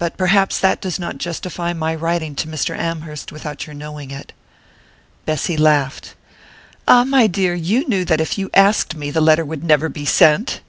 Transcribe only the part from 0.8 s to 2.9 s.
does not justify my writing to Mr.